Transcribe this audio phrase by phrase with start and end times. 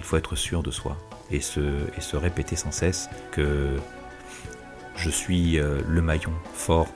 [0.00, 0.96] Il faut être sûr de soi
[1.30, 1.60] et se,
[1.94, 3.76] et se répéter sans cesse que
[4.96, 6.88] je suis euh, le maillon fort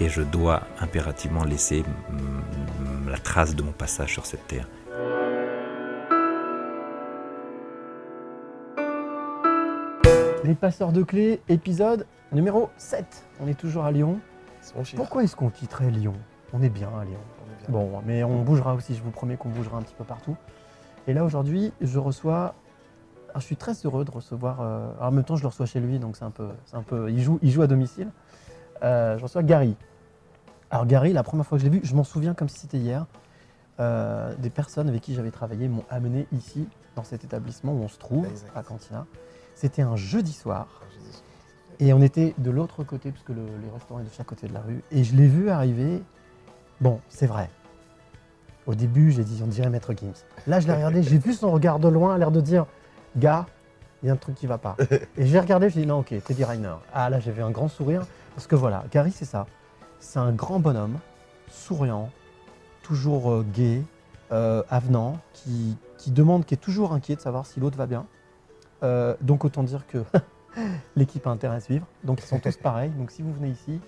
[0.00, 1.84] et je dois impérativement laisser
[3.06, 4.66] la trace de mon passage sur cette terre.
[10.42, 13.04] Les passeurs de clés, épisode numéro 7.
[13.40, 14.18] On est toujours à Lyon.
[14.96, 16.14] Pourquoi est-ce qu'on quitterait Lyon?
[16.54, 17.20] On est bien à Lyon.
[17.38, 17.68] On est bien.
[17.68, 20.38] Bon, mais on bougera aussi, je vous promets qu'on bougera un petit peu partout.
[21.10, 22.54] Et là aujourd'hui, je reçois.
[23.30, 24.60] alors, je suis très heureux de recevoir.
[24.60, 26.46] euh, alors, en même temps, je le reçois chez lui, donc c'est un peu.
[26.66, 28.12] c'est un peu il, joue, il joue à domicile.
[28.84, 29.74] Euh, je reçois Gary.
[30.70, 32.78] Alors, Gary, la première fois que je l'ai vu, je m'en souviens comme si c'était
[32.78, 33.06] hier.
[33.80, 37.88] euh, des personnes avec qui j'avais travaillé m'ont amené ici, dans cet établissement où on
[37.88, 38.52] se trouve, Exact.
[38.54, 39.06] à Cantina.
[39.56, 40.68] C'était un jeudi soir.
[41.80, 44.52] Et on était de l'autre côté, puisque le, les restaurants est de chaque côté de
[44.54, 44.82] la rue.
[44.92, 46.02] Et je l'ai vu arriver.
[46.80, 47.50] Bon, c'est vrai.
[48.66, 50.12] Au début, j'ai dit, on dirait Maître Gims.
[50.46, 52.66] Là, je l'ai regardé, j'ai vu son regard de loin, l'air de dire,
[53.16, 53.46] gars,
[54.02, 54.76] il y a un truc qui va pas.
[55.16, 56.74] Et j'ai regardé, j'ai dit, non, ok, Teddy Reiner.
[56.92, 58.06] Ah, là, j'avais un grand sourire.
[58.34, 59.46] Parce que voilà, Gary, c'est ça.
[59.98, 60.98] C'est un grand bonhomme,
[61.50, 62.10] souriant,
[62.82, 63.82] toujours euh, gai,
[64.32, 68.06] euh, avenant, qui, qui demande, qui est toujours inquiet de savoir si l'autre va bien.
[68.82, 69.98] Euh, donc, autant dire que
[70.96, 71.86] l'équipe a intérêt à suivre.
[72.04, 72.90] Donc ils sont tous pareils.
[72.90, 73.80] Donc si vous venez ici,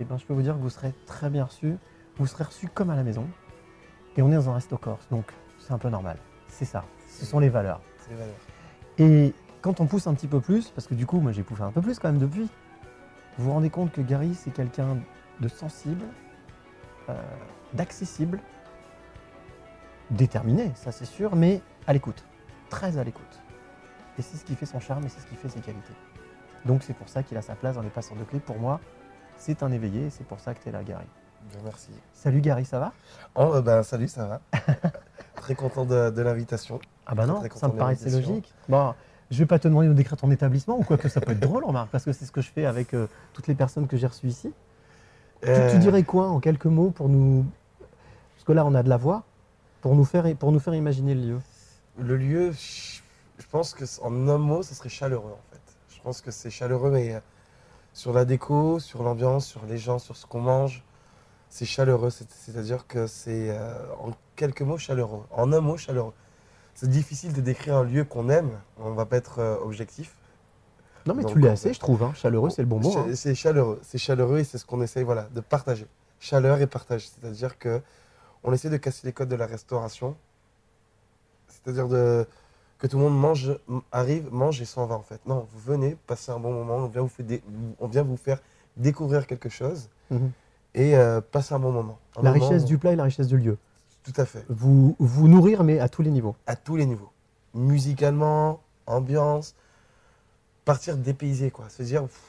[0.00, 1.76] eh ben, je peux vous dire que vous serez très bien reçus.
[2.16, 3.26] Vous serez reçus comme à la maison.
[4.18, 6.18] Et on est dans un resto corse, donc c'est un peu normal.
[6.48, 6.84] C'est ça.
[7.08, 7.80] Ce sont les valeurs.
[8.00, 8.34] C'est les valeurs.
[8.98, 11.62] Et quand on pousse un petit peu plus, parce que du coup, moi j'ai poussé
[11.62, 12.50] un peu plus quand même depuis,
[13.38, 14.96] vous vous rendez compte que Gary, c'est quelqu'un
[15.38, 16.04] de sensible,
[17.08, 17.14] euh,
[17.74, 18.40] d'accessible,
[20.10, 22.24] déterminé, ça c'est sûr, mais à l'écoute,
[22.70, 23.40] très à l'écoute.
[24.18, 25.94] Et c'est ce qui fait son charme et c'est ce qui fait ses qualités.
[26.64, 28.40] Donc c'est pour ça qu'il a sa place dans les passeurs de clés.
[28.40, 28.80] Pour moi,
[29.36, 31.06] c'est un éveillé et c'est pour ça que tu es là, Gary.
[31.64, 31.88] Merci.
[32.14, 32.92] Salut Gary, ça va?
[33.34, 34.40] Oh, euh, ben, salut, ça va
[35.36, 36.80] Très content de, de l'invitation.
[37.06, 38.52] Ah bah Très, non, ça me paraissait logique.
[38.68, 38.94] Bon,
[39.30, 41.40] je vais pas te demander de décrire ton établissement ou quoi que ça peut être
[41.40, 43.96] drôle, remarque, parce que c'est ce que je fais avec euh, toutes les personnes que
[43.96, 44.52] j'ai reçues ici.
[45.42, 47.46] Tu- Euh, Tu, dirais quoi en quelques mots pour nous...
[47.78, 49.22] Parce que là, on a de la voix,
[49.80, 51.38] pour nous faire, pour nous faire imaginer le lieu?
[51.98, 55.60] Le lieu, je pense que en un mot, ce serait chaleureux en fait.
[55.96, 57.20] Je pense que c'est chaleureux, mais
[57.92, 60.82] sur la déco, sur l'ambiance, sur les gens, sur ce qu'on mange,
[61.50, 62.10] c'est chaleureux.
[62.10, 65.24] C'est- C'est-à-dire que c'est euh, en quelques mots chaleureux.
[65.30, 66.12] En un mot, chaleureux.
[66.74, 68.50] C'est difficile de décrire un lieu qu'on aime.
[68.78, 70.14] On va pas être euh, objectif.
[71.06, 72.02] Non mais Donc, tu on assez, je trouve.
[72.02, 72.12] hein.
[72.14, 72.96] Chaleureux, c'est le bon mot.
[72.98, 73.14] Hein.
[73.14, 75.86] C'est chaleureux, c'est chaleureux et c'est ce qu'on essaye voilà, de partager.
[76.20, 77.80] Chaleur et partage, c'est-à-dire que
[78.44, 80.16] on essaie de casser les codes de la restauration,
[81.48, 82.26] c'est-à-dire de
[82.78, 83.56] que tout le monde mange,
[83.90, 85.20] arrive, mange et s'en va en fait.
[85.26, 87.42] Non, vous venez, passer un bon moment, on vient vous, faire dé-
[87.80, 88.40] on vient vous faire
[88.76, 90.30] découvrir quelque chose Mhm.
[90.78, 91.98] Et euh, passer un bon moment.
[92.16, 93.58] Un La moment richesse où- du plat et la richesse du lieu.
[94.04, 96.34] Tout à fait, Vous, vous nourrir, mais à tous les niveaux.
[96.46, 97.10] à tous les niveaux.
[97.52, 99.54] Musicalement, ambiance,
[100.64, 101.68] partir dépaysé quoi.
[101.68, 102.20] Se dire, pff,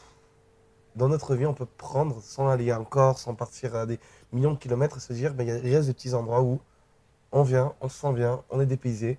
[0.96, 4.00] dans notre vie, on peut prendre sans aller encore, sans partir à des
[4.34, 6.42] millions de kilomètres et se dire, ben, il y a- il reste des petits endroits
[6.42, 6.60] où
[7.32, 9.18] on vient, on se sent bien, on est dépaysé,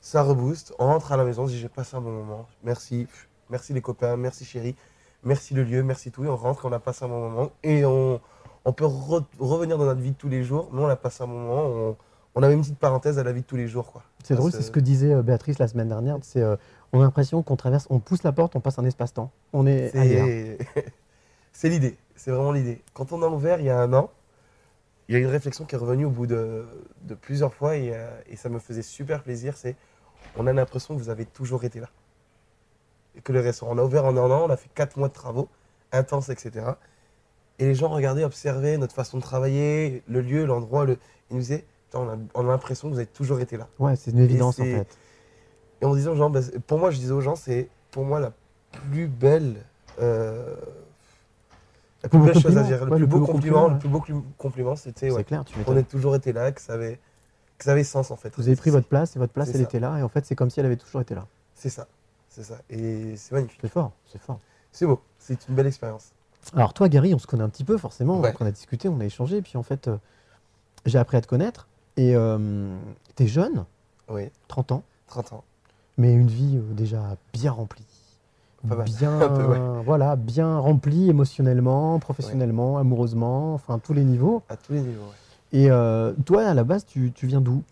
[0.00, 2.46] ça rebooste, on rentre à la maison, on se dit, j'ai passé un bon moment,
[2.64, 4.74] merci, pff, merci les copains, merci chérie,
[5.22, 7.84] merci le lieu, merci tout, et on rentre, on a passé un bon moment et
[7.84, 8.20] on,
[8.64, 11.22] on peut re- revenir dans notre vie de tous les jours, mais on a passé
[11.22, 11.96] un moment, on,
[12.34, 13.90] on a même une petite parenthèse à la vie de tous les jours.
[13.92, 14.02] quoi.
[14.22, 16.18] C'est drôle, c'est ce que disait euh, Béatrice la semaine dernière.
[16.22, 16.56] C'est, euh,
[16.92, 19.30] on a l'impression qu'on traverse, on pousse la porte, on passe un espace-temps.
[19.52, 19.90] On est.
[19.90, 20.58] C'est
[21.52, 22.82] c'est l'idée, c'est vraiment l'idée.
[22.94, 24.10] Quand on a ouvert il y a un an,
[25.08, 26.64] il y a une réflexion qui est revenue au bout de,
[27.02, 29.56] de plusieurs fois et, euh, et ça me faisait super plaisir.
[29.56, 29.74] C'est
[30.36, 31.88] on a l'impression que vous avez toujours été là.
[33.16, 35.08] Et que le restaurant, on a ouvert en un an, on a fait quatre mois
[35.08, 35.48] de travaux
[35.90, 36.64] intenses, etc.
[37.60, 40.96] Et les gens regardaient, observaient notre façon de travailler, le lieu, l'endroit, le...
[41.30, 43.68] ils nous disaient, on a, on a l'impression que vous avez toujours été là.
[43.78, 44.86] Ouais, c'est une évidence en fait.
[45.82, 48.18] Et on disait aux gens, bah, pour moi, je disais aux gens, c'est pour moi
[48.18, 48.32] la
[48.90, 49.56] plus belle,
[50.00, 50.54] euh,
[52.02, 54.02] la plus belle chose à dire, le Ouais, plus beau compliment, le plus beau
[54.38, 55.78] compliment, c'était ouais, clair, tu m'étonnes.
[55.78, 56.98] ait toujours été là, que ça avait,
[57.58, 58.32] que ça avait sens en fait.
[58.38, 59.62] Vous avez pris votre place et votre place, elle ça.
[59.62, 59.98] était là.
[59.98, 61.26] Et en fait, c'est comme si elle avait toujours été là.
[61.54, 61.88] C'est ça,
[62.30, 63.58] c'est ça, et c'est magnifique.
[63.60, 64.40] C'est fort, c'est fort.
[64.72, 66.12] C'est beau, c'est une belle expérience.
[66.54, 68.20] Alors toi, Gary, on se connaît un petit peu forcément.
[68.20, 68.34] Ouais.
[68.40, 69.36] On a discuté, on a échangé.
[69.38, 69.96] Et puis en fait, euh,
[70.86, 71.68] j'ai appris à te connaître.
[71.96, 72.74] Et euh,
[73.14, 73.64] t'es jeune,
[74.08, 74.82] Oui, 30 ans.
[75.08, 75.44] 30 ans.
[75.98, 77.84] Mais une vie euh, déjà bien remplie.
[78.68, 78.84] Pas mal.
[78.86, 79.82] Bien, peu, ouais.
[79.84, 84.42] voilà, bien remplie émotionnellement, professionnellement, amoureusement, enfin tous les niveaux.
[84.48, 85.12] À tous les niveaux.
[85.52, 87.62] Et euh, toi, à la base, tu, tu viens d'où?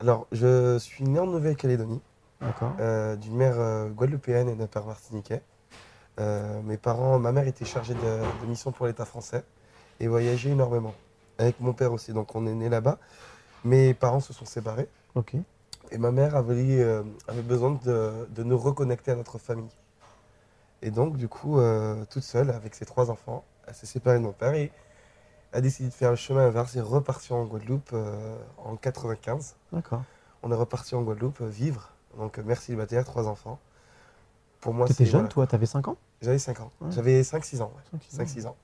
[0.00, 2.00] Alors, je suis né en Nouvelle-Calédonie,
[2.40, 2.72] D'accord.
[3.18, 5.40] d'une mère guadeloupéenne et d'un père martiniquais.
[6.20, 8.00] Euh, mes parents, ma mère était chargée de,
[8.42, 9.44] de mission pour l'État français
[10.00, 10.94] et voyageait énormément.
[11.38, 12.98] Avec mon père aussi, donc on est né là-bas.
[13.64, 15.34] Mes parents se sont séparés Ok.
[15.90, 19.70] et ma mère avait, euh, avait besoin de, de nous reconnecter à notre famille.
[20.82, 24.22] Et donc, du coup, euh, toute seule, avec ses trois enfants, elle s'est séparée de
[24.22, 24.70] mon père et
[25.52, 27.94] a décidé de faire le chemin inverse et repartir en Guadeloupe
[28.58, 29.54] en 95.
[29.72, 30.02] D'accord.
[30.42, 31.90] On est reparti en Guadeloupe vivre.
[32.18, 33.58] Donc, mère célibataire, trois enfants.
[34.60, 35.28] Pour moi, Tu étais c'est- jeune, voilà.
[35.32, 35.96] toi, t'avais 5 ans?
[36.24, 36.70] J'avais 5 ans.
[36.80, 36.90] Ouais.
[36.90, 37.72] J'avais 5-6 ans.
[37.92, 37.98] ouais.
[38.08, 38.48] Cinq, six ans.
[38.48, 38.56] 5-6 ans.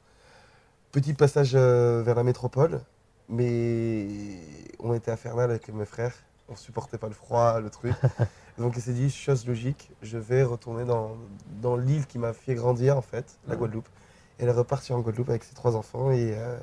[0.92, 2.80] Petit passage euh, vers la métropole,
[3.28, 4.08] mais
[4.80, 6.14] on était infernal avec mes frères.
[6.48, 7.94] On supportait pas le froid, le truc.
[8.58, 11.16] Donc il s'est dit, chose logique, je vais retourner dans,
[11.62, 13.54] dans l'île qui m'a fait grandir, en fait, la.
[13.56, 13.88] Guadeloupe.
[14.38, 16.10] Et elle est repartie en Guadeloupe avec ses trois enfants.
[16.10, 16.58] Et, euh,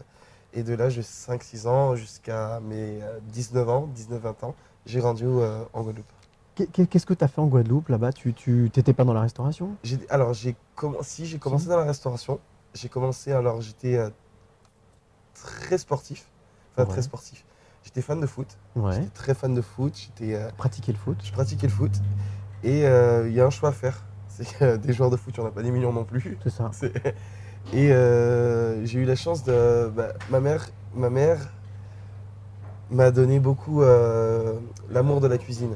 [0.53, 4.55] et de là, j'ai 5-6 ans jusqu'à mes euh, 19 ans, 19-20 ans,
[4.85, 6.11] j'ai grandi euh, en Guadeloupe.
[6.57, 8.11] Qu'est- qu'est- Qu'est-ce que tu as fait en Guadeloupe là-bas?
[8.13, 8.33] Tu
[8.73, 9.75] t'étais pas dans la restauration?
[10.09, 10.55] Alors, j'ai
[11.01, 12.39] si, j'ai commencé dans la restauration.
[12.73, 14.09] J'ai commencé, alors j'étais euh,
[15.35, 16.25] très sportif.
[16.73, 16.89] Enfin, Ouais.
[16.93, 17.45] très sportif.
[17.83, 18.57] J'étais fan de foot.
[18.75, 18.93] Ouais.
[18.95, 19.95] J'étais très fan de foot.
[19.95, 21.91] J'étais, euh, Pratiquer le foot je pratiquais le foot.
[22.63, 24.03] Et euh, il y a un choix à faire.
[24.27, 26.05] C'est que euh, des joueurs de foot, il n'y en a pas des millions non
[26.05, 26.37] plus.
[26.43, 26.71] C'est ça.
[27.73, 29.91] Et euh, j'ai eu la chance de.
[29.95, 31.51] bah, ma mère, ma mère
[32.89, 34.57] m'a donné beaucoup euh,
[34.89, 35.75] l'amour de la cuisine.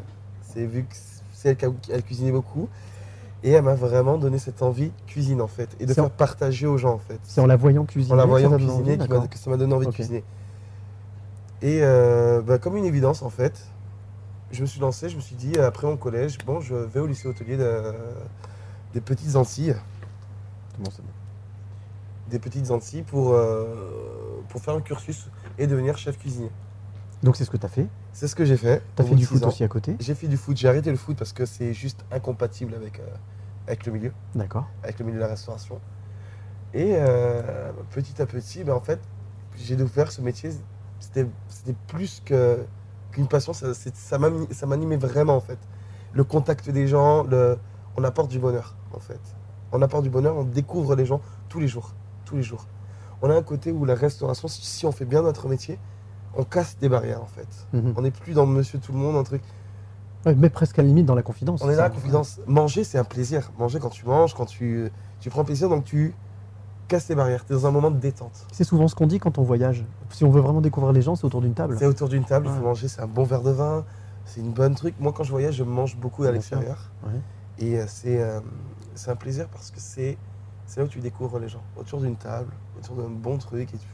[0.53, 0.95] C'est vu que
[1.33, 2.67] c'est elle qui a- elle cuisinait beaucoup.
[3.43, 5.69] Et elle m'a vraiment donné cette envie de cuisine en fait.
[5.79, 7.19] Et de en- faire partager aux gens en fait.
[7.23, 9.87] C'est en la voyant cuisiner En la voyant cuisiner envie, que ça m'a donné envie
[9.87, 10.23] de cuisiner.
[11.63, 13.65] Et euh, bah, comme une évidence en fait,
[14.51, 17.07] je me suis lancé, je me suis dit après mon collège, bon je vais au
[17.07, 17.93] lycée hôtelier de-
[18.93, 19.75] des Petites Antilles
[20.77, 21.03] bon, bon.
[22.29, 23.65] des petites Antilles pour, euh,
[24.49, 25.27] pour faire un cursus
[25.57, 26.51] et devenir chef cuisinier.
[27.23, 27.87] Donc c'est ce que tu as fait.
[28.13, 28.81] C'est ce que j'ai fait.
[28.95, 29.47] Tu as fait du foot ans.
[29.49, 29.95] aussi à côté.
[29.99, 33.07] J'ai fait du foot, j'ai arrêté le foot parce que c'est juste incompatible avec, euh,
[33.67, 34.67] avec le milieu, D'accord.
[34.83, 35.79] avec le milieu de la restauration.
[36.73, 38.99] Et euh, petit à petit, ben, en fait,
[39.57, 40.51] j'ai découvert ce métier,
[40.99, 41.27] c'était
[41.87, 44.17] plus qu'une passion, ça, ça
[44.67, 45.59] m'animait vraiment en fait.
[46.13, 47.57] Le contact des gens, le,
[47.97, 49.19] on apporte du bonheur en fait.
[49.71, 51.93] On apporte du bonheur, on découvre les gens tous les jours,
[52.25, 52.65] tous les jours.
[53.21, 55.77] On a un côté où la restauration, si on fait bien notre métier,
[56.37, 57.47] on casse des barrières en fait.
[57.73, 57.93] Mhm.
[57.97, 59.41] On n'est plus dans Monsieur Tout le Monde, un truc.
[60.25, 61.61] Ouais, mais presque à la limite dans la confidence.
[61.63, 62.39] On est dans la confidence.
[62.47, 63.51] Manger, c'est un plaisir.
[63.57, 66.13] Manger quand tu manges, quand tu, tu prends plaisir, donc tu
[66.87, 67.43] casses tes barrières.
[67.45, 68.45] Tu es dans un moment de détente.
[68.51, 69.83] C'est souvent ce qu'on dit quand on voyage.
[70.11, 71.75] Si on veut vraiment découvrir les gens, c'est autour d'une table.
[71.79, 73.83] C'est autour d'une table, il faut manger, c'est un bon verre de vin,
[74.25, 74.93] c'est une bonne truc.
[74.99, 76.91] Moi, quand je voyage, je mange beaucoup à l'extérieur.
[77.03, 77.19] Ouais.
[77.59, 78.39] Et euh, c'est euh,
[78.93, 80.17] c'est un plaisir parce que c'est
[80.67, 81.63] c'est là où tu découvres les gens.
[81.77, 83.73] Autour d'une table, autour d'un bon truc.
[83.73, 83.87] Et tu-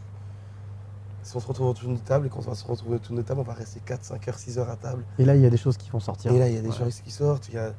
[1.27, 3.41] Si on se retrouve autour d'une table et qu'on va se retrouver autour d'une table,
[3.41, 5.03] on va rester 4, 5 heures, 6 heures à table.
[5.19, 6.31] Et là, il y a des choses qui vont sortir.
[6.31, 6.74] Et là, il y a des Ouais.
[6.74, 7.50] gens qui sortent.
[7.50, 7.74] il y a-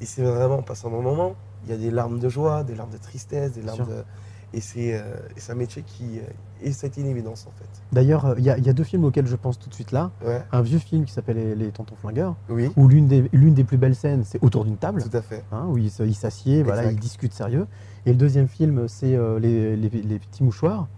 [0.00, 1.34] Et c'est vraiment, on passe un bon moment.
[1.64, 4.04] Il y a des larmes de joie, des larmes de tristesse, des larmes de.
[4.52, 5.02] Et c'est euh,
[5.36, 6.18] c'est un métier qui.
[6.18, 6.22] euh,
[6.62, 7.68] Et été une évidence en fait.
[7.92, 9.74] D'ailleurs, euh, il y, a- il y a deux films auxquels je pense tout de
[9.74, 10.10] suite là.
[10.24, 13.64] Ouais, Un vieux film qui s'appelle Les, Les Tontons Flingueurs, oui, où l'une des, des
[13.64, 15.44] plus belles scènes, c'est autour d'une table, tout à fait.
[15.52, 17.66] hein, où ils ils s'assiedent, voilà, ils discutent sérieux.
[18.06, 20.88] Et le deuxième film, c'est euh, les, les- les petits mouchoirs,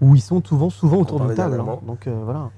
[0.00, 1.60] où ils sont souvent, souvent autour d'une table.
[1.60, 1.78] hein.
[1.86, 2.50] Donc euh, voilà,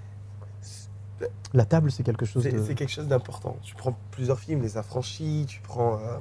[1.52, 2.72] la table, c'est quelque chose C'est de.
[2.74, 3.56] quelque chose d'important.
[3.62, 5.94] Tu prends plusieurs films, Les Affranchis, tu prends.
[5.98, 6.18] Euh,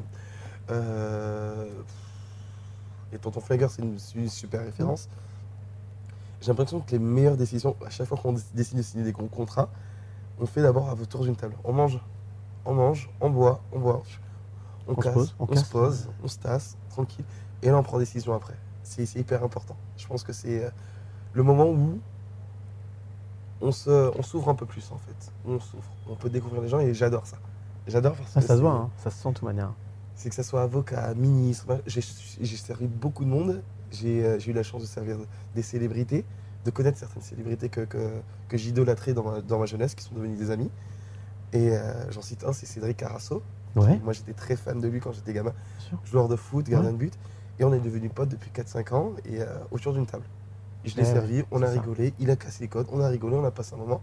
[0.71, 1.65] euh,
[3.11, 5.09] et Tonton Flingueur, c'est une, super référence.
[6.41, 9.11] J'ai l'impression que les meilleures décisions, à chaque fois qu'on dé- décide de signer des
[9.11, 9.69] gros contrats,
[10.39, 11.55] on fait d'abord autour d'une table.
[11.63, 11.99] On mange,
[12.65, 14.03] on mange, on boit, on boit,
[14.87, 15.65] on, On se casse, pose, on on, casse.
[15.65, 17.25] se pose, on se tasse, tranquille.
[17.61, 18.55] Et là, on prend décision après.
[18.83, 19.75] C'est c'est hyper important.
[19.97, 20.69] Je pense que c'est euh,
[21.33, 21.99] le moment où
[23.61, 25.31] on se- on s'ouvre un peu plus en fait.
[25.45, 25.83] On s'ouvre.
[26.09, 27.37] On peut découvrir les gens et j'adore ça.
[27.87, 29.73] J'adore parce Ah, que ça se voit, hein, ça se sent de toute manière.
[30.15, 31.81] C'est que ça soit avocat, ministre.
[31.87, 32.01] J'ai
[32.57, 33.61] servi beaucoup de monde.
[33.91, 35.17] J'ai euh, j'ai eu la chance de servir
[35.55, 36.23] des célébrités,
[36.65, 40.13] de connaître certaines célébrités que, que, que j'idolâtrais dans ma, dans ma jeunesse, qui sont
[40.15, 40.69] devenues des amis.
[41.53, 43.41] Et euh, j'en cite un, c'est Cédric Carasso.
[43.75, 45.53] Ouais, Moi, j'étais très fan de lui quand j'étais gamin.
[46.05, 47.13] Joueur de foot, gardien de but.
[47.59, 50.25] Et on est devenus potes depuis 4-5 ans et euh, autour d'une table.
[50.85, 51.73] Je l'ai Ouais, servi, on a ça.
[51.73, 54.01] rigolé, il a cassé les codes, on a rigolé, on a passé un moment.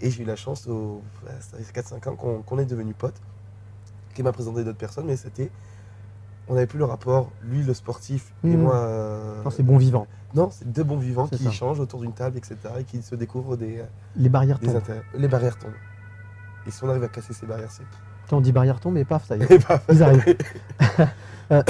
[0.00, 3.20] Et j'ai eu la chance, au, ouais, ça fait 4-5 ans qu'on est devenus potes,
[4.14, 5.50] qui m'a présenté d'autres personnes, mais c'était.
[6.48, 8.60] On n'avait plus le rapport, lui le sportif et Mhm.
[8.62, 8.74] moi.
[8.74, 10.06] euh, Non, c'est bon vivant.
[10.34, 11.48] non, c'est deux bons vivants qui ça.
[11.50, 12.56] échangent autour d'une table, etc.
[12.80, 13.84] et qui se découvrent des, euh,
[14.16, 14.82] Les barrières des tombent.
[15.14, 15.70] Les barrières tombent.
[16.66, 17.84] Et si on arrive à casser ces barrières, c'est
[18.34, 19.50] on dit barrière tombe et paf, ça y est.
[19.52, 19.84] Et paf.
[19.90, 20.24] Ils arrivent.
[21.50, 21.62] Euh,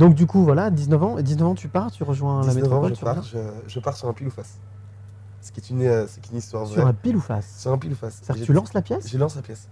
[0.00, 1.18] donc du coup, voilà, 19 ans.
[1.18, 3.38] Et 19 ans, tu pars, tu rejoins la 19 ans, métropole, je pars, je,
[3.68, 4.58] je pars sur un pile ou face.
[5.42, 6.74] Ce qui est une, euh, c'est une histoire vraie.
[6.74, 7.58] sur un pile ou face.
[7.58, 8.20] Sur un pile ou face.
[8.22, 9.68] C'est-à-dire que tu lances la pièce Je lance la pièce.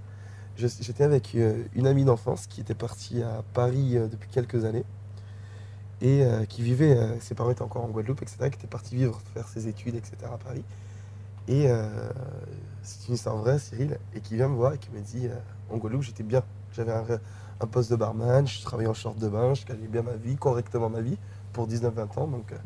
[0.56, 4.84] J'étais avec euh, une amie d'enfance qui était partie à Paris euh, depuis quelques années
[6.00, 9.48] et qui vivait, ses parents étaient encore en Guadeloupe, etc., qui était partie vivre, faire
[9.48, 10.62] ses études, etc., à Paris.
[11.48, 11.66] Et
[12.84, 15.28] c'est une histoire vraie, Cyril, et qui vient me voir et qui me dit
[15.70, 16.44] en Guadeloupe, j'étais bien.
[16.70, 17.04] J'avais un,
[17.60, 20.36] un poste de barman, je travaillais en short de bain, je gagnais bien ma vie,
[20.36, 21.18] correctement ma vie,
[21.52, 22.26] pour 19-20 ans.
[22.28, 22.56] Donc, euh,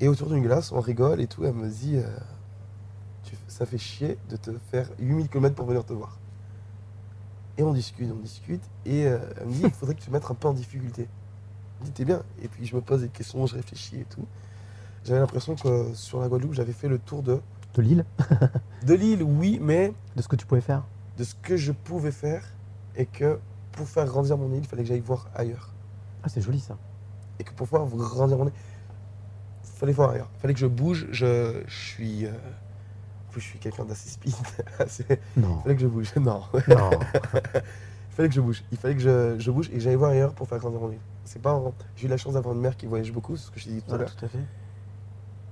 [0.00, 1.44] et autour d'une glace, on rigole et tout.
[1.44, 2.06] Elle me dit euh,
[3.24, 6.18] Tu- Ça fait chier de te faire 8000 km pour venir te voir.
[7.58, 8.62] Et on discute, on discute.
[8.86, 11.08] Et euh, elle me dit Il faudrait que tu te mettes un peu en difficulté.
[11.78, 12.22] Je me dis T'es bien.
[12.42, 14.26] Et puis je me pose des questions, je réfléchis et tout.
[15.04, 17.40] J'avais l'impression que sur la Guadeloupe, j'avais fait le tour de,
[17.74, 18.04] de l'île,
[18.86, 20.84] de l'île, oui, mais de ce que tu pouvais faire.
[21.18, 22.44] de ce que je pouvais faire.
[22.96, 23.38] Et que
[23.72, 25.70] pour faire grandir mon île, il fallait que j'aille voir ailleurs.
[26.22, 26.76] Ah, c'est joli ça.
[27.38, 28.52] et que pour pouvoir grandir mon nez,
[29.64, 30.28] il fallait voir ailleurs.
[30.36, 31.06] Il fallait que je bouge.
[31.10, 32.26] Je, je suis.
[32.26, 34.34] euh, en plus, je suis quelqu'un d'assez speed.
[35.36, 35.58] Non.
[35.58, 36.12] Il fallait que je bouge.
[36.16, 36.42] Non.
[36.68, 36.90] Non.
[38.12, 38.62] Il fallait que je bouge.
[38.70, 40.90] Il fallait que je, je bouge et que j'aille voir ailleurs pour faire grandir mon
[40.92, 40.98] île.
[41.24, 41.58] C'est pas.
[41.96, 43.70] J'ai eu la chance d'avoir une mère qui voyage beaucoup, c'est ce que je t'ai
[43.72, 44.38] dit tout à Voilà, l'heure, tout à fait.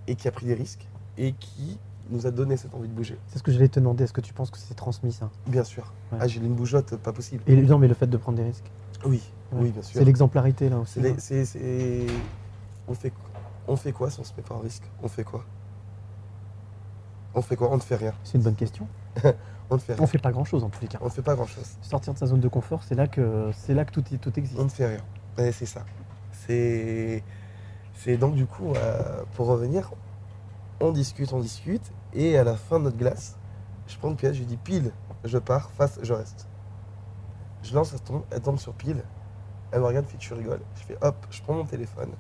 [0.09, 0.87] et qui a pris des risques
[1.17, 1.79] et qui
[2.11, 3.19] nous a donné cette envie de bouger.
[3.29, 4.05] C'est ce que j'allais te demander.
[4.05, 5.31] Est-ce que tu penses que c'est transmis ça?
[5.47, 5.93] Bien sûr.
[6.13, 6.19] Ouais.
[6.21, 7.43] Ah, j'ai une bougeotte, pas possible.
[7.47, 8.71] Et non, mais le fait de prendre des risques.
[9.05, 9.63] Oui, Ouais.
[9.63, 9.99] oui, bien sûr.
[9.99, 11.01] C'est l'exemplarité là aussi.
[11.01, 11.15] Hein.
[12.89, 13.13] On, fait...
[13.69, 14.85] on fait quoi si on se met pas en risque?
[15.03, 15.45] On fait quoi?
[17.35, 17.71] On fait quoi?
[17.71, 18.13] On ne fait rien.
[18.25, 18.87] C'est une bonne question.
[19.73, 20.03] On ne fait rien.
[20.03, 20.99] On fait pas grand chose en tous les cas.
[21.01, 21.77] On ne fait pas grand chose.
[21.81, 24.59] Sortir de sa zone de confort, c'est là que c'est là que tout, tout existe.
[24.59, 25.53] On ne fait rien.
[25.53, 25.85] C'est ça.
[26.33, 27.23] C'est.
[27.95, 29.93] C'est donc du coup, euh, pour revenir,
[30.81, 33.37] on discute, on discute, et à la fin de notre glace,
[33.87, 34.93] je prends une pièce, je lui dis pile,
[35.25, 36.49] je pars, face, je reste.
[37.63, 39.03] Je lance, elle tombe, elle tombe sur pile,
[39.73, 40.61] elle me regarde, fait que je rigole.
[40.77, 42.11] Je fais hop, je prends mon téléphone.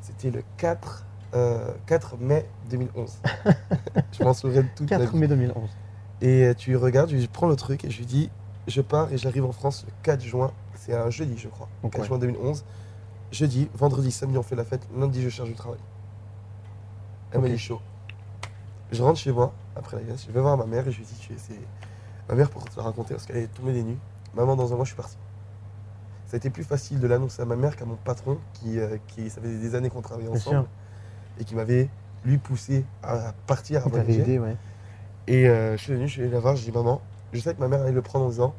[0.00, 3.18] C'était le 4, euh, 4 mai 2011.
[4.12, 5.18] je m'en souviens de toute ma 4 vie.
[5.18, 5.70] mai 2011.
[6.20, 8.30] Et euh, tu regardes, je lui prends le truc et je lui dis
[8.66, 10.52] je pars et j'arrive en France le 4 juin.
[10.74, 11.68] C'est un jeudi, je crois.
[11.82, 12.08] Donc, 4 ouais.
[12.08, 12.64] juin 2011.
[13.32, 14.86] Jeudi, vendredi, samedi, on fait la fête.
[14.96, 15.80] Lundi, je cherche du travail.
[17.32, 17.80] Elle m'a dit chaud.
[18.92, 21.04] Je rentre chez moi, après la glace, je vais voir ma mère et je lui
[21.04, 21.58] dis tu es- c'est
[22.28, 23.98] ma mère pour te la raconter parce qu'elle est tombée des nues.
[24.34, 25.16] Maman, dans un mois, je suis parti.
[26.26, 28.96] Ça a été plus facile de l'annoncer à ma mère qu'à mon patron qui, euh,
[29.08, 30.66] qui, ça faisait des années qu'on travaillait ensemble
[31.38, 31.88] et qui m'avait
[32.24, 34.20] lui poussé à partir, à voyager.
[34.22, 34.56] aidé, ouais.
[35.26, 37.00] Et euh, je suis venu, je suis allé la voir, je dis maman,
[37.32, 38.54] je sais que ma mère allait le prendre en disant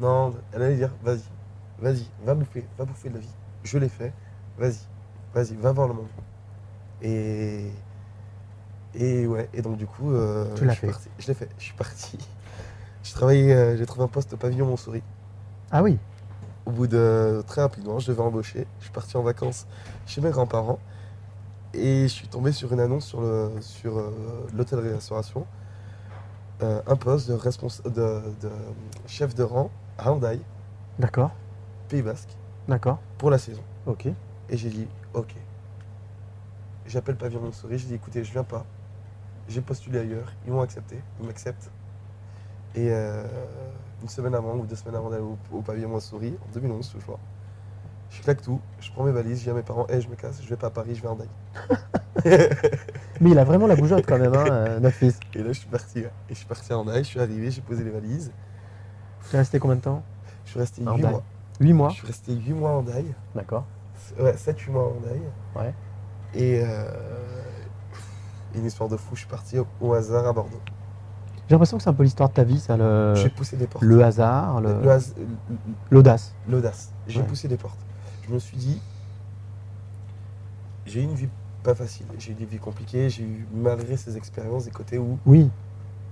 [0.00, 1.22] non, elle allait dire vas-y,
[1.78, 3.34] vas-y, va bouffer, va bouffer de la vie.
[3.64, 4.12] Je l'ai fait,
[4.58, 4.78] vas-y,
[5.34, 6.08] vas-y, va voir le monde.
[7.02, 7.70] Et
[8.94, 10.92] et ouais, et donc du coup, euh, Tu l'as je suis fait.
[10.92, 11.08] parti.
[11.18, 12.18] Je l'ai fait, je suis parti.
[13.02, 15.02] J'ai travaillé, euh, j'ai trouvé un poste au pavillon Montsouris.
[15.70, 15.98] Ah oui.
[16.66, 18.66] Au bout de très rapidement, je devais embaucher.
[18.78, 19.66] Je suis parti en vacances
[20.06, 20.78] chez mes grands-parents
[21.72, 24.10] et je suis tombé sur une annonce sur le sur euh,
[24.54, 25.46] l'hôtellerie-restauration.
[26.62, 28.50] Euh, un poste de, respons- de, de
[29.06, 30.40] chef de rang à Handaï,
[30.98, 31.30] D'accord.
[31.88, 32.36] Pays Basque,
[32.68, 32.98] D'accord.
[33.16, 33.62] pour la saison.
[33.86, 34.06] Ok.
[34.50, 35.34] Et j'ai dit ok.
[36.86, 38.66] J'appelle Pavillon Montsouris, j'ai dit écoutez, je viens pas.
[39.48, 41.70] J'ai postulé ailleurs, ils m'ont accepté, ils m'acceptent.
[42.74, 43.24] Et euh,
[44.02, 47.18] une semaine avant ou deux semaines avant d'aller au, au Pavillon Montsouris, en 2011 toujours,
[48.10, 50.14] je claque tout, je prends mes valises, je dis à mes parents, hé je me
[50.14, 51.28] casse, je vais pas à Paris, je vais à Handaï.
[53.20, 55.18] Mais il a vraiment la bougeotte quand même, hein, euh, notre fils.
[55.34, 56.10] Et là je suis parti, ouais.
[56.28, 58.32] et je suis parti à Handaï, je suis arrivé, j'ai posé les valises,
[59.28, 60.02] Tu es resté combien de temps?
[60.44, 61.10] Je suis resté À 8 Handaï.
[61.10, 61.22] mois.
[61.60, 61.88] 8 mois?
[61.90, 63.04] Je suis resté 8 mois à Handaï,
[63.34, 63.64] D'accord.
[64.18, 65.20] ouais, 7-8 mois à Handaï.
[65.56, 65.74] Ouais.
[66.34, 66.84] Et euh,
[68.54, 70.60] une histoire de fou, je suis parti au, au hasard à Bordeaux.
[71.48, 73.66] J'ai l'impression que c'est un peu l'histoire de ta vie, ça, le, J'ai poussé des
[73.66, 73.82] portes.
[73.84, 74.98] le hasard, le- Le
[75.90, 76.32] l'audace.
[76.48, 76.92] L'audace.
[77.08, 77.26] J'ai Ouais.
[77.26, 77.78] poussé des portes.
[78.28, 78.80] Je me suis dit,
[80.86, 81.28] j'ai eu une vie
[81.62, 82.06] pas facile.
[82.18, 83.10] J'ai eu des vies compliquées.
[83.10, 85.50] J'ai eu, malgré ces expériences, des côtés où, Oui.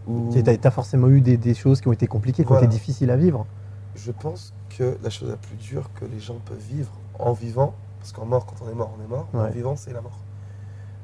[0.06, 2.66] où Tu as, forcément eu des, des choses qui ont été compliquées, qui ont été
[2.66, 3.46] difficiles à vivre.
[3.94, 7.74] je pense que la chose la plus dure que les gens peuvent vivre en vivant,
[8.00, 9.26] parce qu'en mort, quand on est mort, on est mort.
[9.34, 10.18] En vivant, c'est la mort.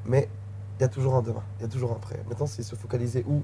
[0.06, 0.28] Mais
[0.78, 1.42] il y a toujours un demain.
[1.58, 2.20] Il y a toujours un après.
[2.28, 3.42] Maintenant, c'est se focaliser où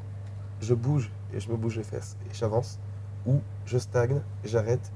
[0.61, 2.79] je bouge et je me bouge les fesses et j'avance,
[3.27, 4.93] ou je stagne j'arrête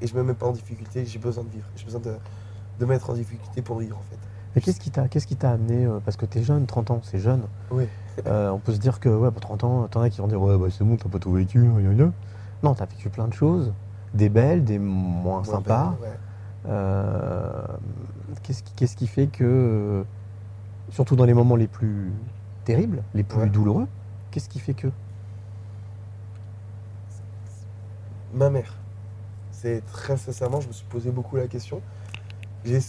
[0.00, 1.04] et je me mets pas en difficulté.
[1.04, 1.66] J'ai besoin de vivre.
[1.76, 2.14] J'ai besoin de,
[2.78, 4.18] de mettre en difficulté pour vivre, en fait.
[4.54, 6.90] Mais qu'est-ce qui t'a qu'est-ce qui t'a amené euh, Parce que tu es jeune, 30
[6.90, 7.42] ans, c'est jeune.
[7.70, 7.88] Oui.
[8.26, 10.42] Euh, on peut se dire que, ouais, pour 30 ans, t'en as qui vont dire,
[10.42, 11.58] ouais, bah, c'est bon, t'as pas tout vécu.
[12.62, 13.72] Non, t'as vécu plein de choses,
[14.12, 15.96] des belles, des moins Moins sympas.
[16.02, 16.08] ouais.
[16.68, 17.66] Euh,
[18.42, 20.04] qu'est-ce qui, qu'est-ce qui fait que,
[20.92, 22.12] surtout dans les moments les plus
[22.64, 23.48] terribles, les plus Ouais.
[23.48, 23.88] douloureux,
[24.30, 24.88] qu'est-ce qui fait que?
[28.34, 28.76] Ma mère.
[29.50, 31.80] C'est très sincèrement, je me suis posé beaucoup la question.
[32.64, 32.86] J'ai-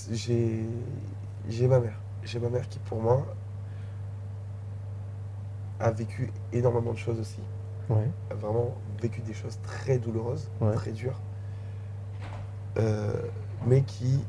[1.68, 2.00] ma mère.
[2.24, 3.26] J'ai ma mère qui, pour moi,
[5.80, 7.40] a vécu énormément de choses aussi.
[7.90, 8.10] Ouais.
[8.32, 10.74] A vraiment vécu des choses très douloureuses, Ouais.
[10.74, 11.20] très dures.
[12.78, 13.14] Euh,
[13.68, 14.24] mais qui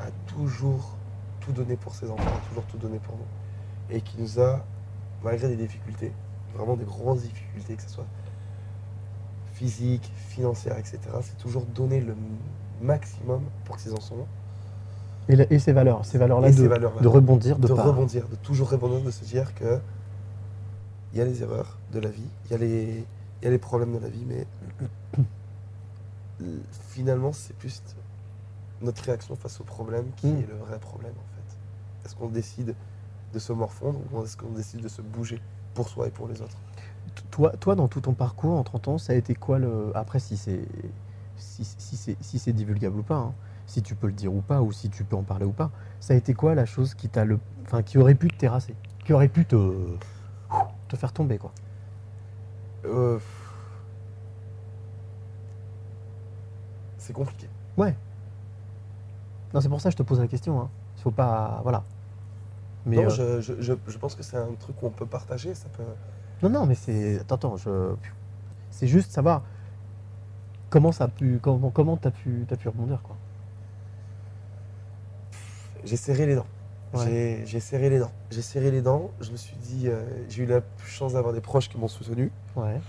[0.00, 0.96] a toujours
[1.40, 3.94] tout donné pour ses enfants, toujours tout donné pour nous.
[3.96, 4.64] Et qui nous a,
[5.22, 6.12] malgré des difficultés,
[6.54, 8.06] vraiment des grosses difficultés, que ce soit
[9.54, 12.14] physiques, financières, etc., c'est toujours donné le
[12.80, 14.26] maximum pour que ses enfants
[15.28, 16.68] Et, la- et ces valeurs, ces valeurs-là de,
[17.02, 19.78] de rebondir, de, rebondir, de toujours rebondir, de se dire que
[21.12, 23.04] il y a les erreurs de la vie, il y, a les-
[23.42, 24.46] y a les problèmes de la vie, mais
[26.88, 27.82] finalement, c'est plus
[28.82, 30.38] notre réaction face au problème qui Mm.
[30.38, 31.58] est le vrai problème en fait.
[32.06, 32.74] Est-ce qu'on décide
[33.32, 35.40] de se morfondre ou est-ce qu'on décide de se bouger
[35.74, 36.56] pour soi et pour les autres?
[37.30, 39.92] Toi, toi, dans tout ton parcours en 30 ans, ça a été quoi le.
[39.94, 40.60] Après, si c'est
[41.36, 43.34] si, si c'est si c'est divulgable ou pas, hein,
[43.66, 45.70] si tu peux le dire ou pas, ou si tu peux en parler ou pas,
[46.00, 47.38] ça a été quoi la chose qui t'a le.
[47.66, 48.74] Enfin, qui aurait pu te terrasser?
[49.04, 49.56] Qui aurait pu te.
[50.88, 51.52] te faire tomber, quoi?
[52.84, 53.18] Euh,
[56.98, 57.48] C'est compliqué.
[57.76, 57.94] Ouais.
[59.54, 60.60] Non, c'est pour ça que je te pose la question.
[60.60, 60.70] Hein.
[60.96, 61.60] Il faut pas.
[61.62, 61.82] Voilà.
[62.86, 62.96] Mais.
[62.96, 65.54] non, euh, je, je- je- pense que c'est un truc qu'on peut partager.
[65.54, 65.82] Ça peut...
[66.42, 67.20] Non, non, mais c'est.
[67.20, 67.94] Attends, attends, je.
[68.70, 69.42] C'est juste savoir
[70.70, 71.38] comment ça a pu.
[71.42, 73.16] Comment comment t'as pu, t'as pu rebondir, quoi.
[75.84, 76.46] J'ai serré les dents.
[76.92, 77.42] Ouais.
[77.46, 78.10] J'ai- serré les dents.
[78.30, 79.10] J'ai serré les dents.
[79.20, 82.32] Je me suis dit, euh, j'ai eu la chance d'avoir des proches qui m'ont soutenu.
[82.56, 82.80] Ouais.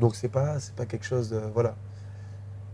[0.00, 1.74] Donc c'est pas, c'est pas quelque chose de, voilà.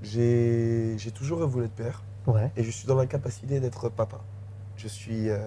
[0.02, 2.50] J'ai j'ai toujours voulu être père Ouais.
[2.56, 4.20] et je suis dans l'incapacité d'être papa.
[4.76, 5.38] Je suis, euh,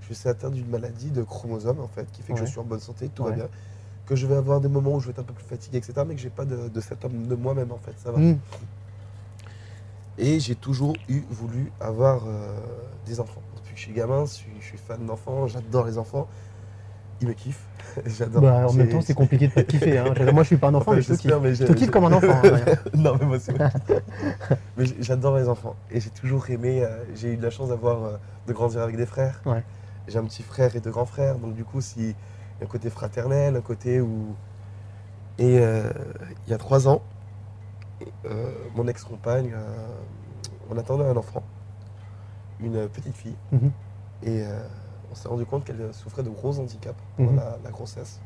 [0.00, 2.46] je suis atteint d'une maladie de chromosome en fait, qui fait que Ouais.
[2.46, 3.30] je suis en bonne santé, tout Ouais.
[3.30, 3.48] va bien.
[4.06, 6.02] Que je vais avoir des moments où je vais être un peu plus fatigué, etc.
[6.06, 8.18] Mais que j'ai pas de, de cet homme de moi-même en fait, ça va.
[8.18, 8.38] Mm.
[10.18, 12.58] Et j'ai toujours eu voulu avoir euh,
[13.06, 13.42] des enfants.
[13.56, 16.26] Depuis que je suis gamin, je suis, je suis fan d'enfants, j'adore les enfants.
[17.20, 17.67] Ils me kiffent.
[18.06, 18.42] j'adore.
[18.42, 19.98] Bah, en même temps, c'est compliqué de pas te kiffer.
[19.98, 20.14] Hein.
[20.16, 21.30] Je- Moi, je suis pas un enfant, Enfin, mais je te kiffe.
[21.68, 22.40] Je te comme un enfant.
[22.44, 23.52] hein, non, mais moi aussi.
[23.52, 23.68] moi.
[24.76, 25.76] mais j'adore les enfants.
[25.90, 26.82] Et j'ai toujours aimé.
[26.84, 29.40] euh, j'ai eu de la chance d'avoir, euh, de grandir avec des frères.
[29.46, 29.62] Ouais.
[30.08, 31.36] J'ai un petit frère et deux grands frères.
[31.38, 34.34] Donc, du coup, si, il y a un côté fraternel, un côté où.
[35.38, 35.90] Et euh,
[36.46, 37.00] il y a trois ans,
[38.26, 39.52] euh, mon ex-compagne,
[40.70, 41.42] on attendait un enfant,
[42.60, 43.36] une petite fille.
[43.52, 43.70] Mhm.
[44.24, 44.42] Et
[45.10, 47.36] on s'est rendu compte qu'elle souffrait de gros handicaps pendant Mhm.
[47.36, 48.20] la, la grossesse.